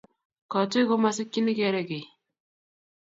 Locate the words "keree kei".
1.57-2.05